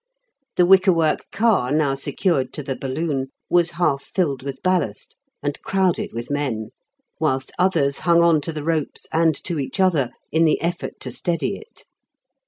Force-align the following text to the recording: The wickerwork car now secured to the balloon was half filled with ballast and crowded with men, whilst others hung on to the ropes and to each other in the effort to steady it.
The 0.55 0.65
wickerwork 0.65 1.29
car 1.31 1.71
now 1.71 1.93
secured 1.93 2.53
to 2.53 2.63
the 2.63 2.75
balloon 2.75 3.27
was 3.51 3.69
half 3.77 4.01
filled 4.01 4.41
with 4.41 4.63
ballast 4.63 5.15
and 5.43 5.61
crowded 5.61 6.11
with 6.11 6.31
men, 6.31 6.69
whilst 7.19 7.51
others 7.59 7.99
hung 7.99 8.23
on 8.23 8.41
to 8.41 8.51
the 8.51 8.63
ropes 8.63 9.05
and 9.13 9.35
to 9.43 9.59
each 9.59 9.79
other 9.79 10.09
in 10.31 10.45
the 10.45 10.59
effort 10.59 10.99
to 11.01 11.11
steady 11.11 11.55
it. 11.55 11.85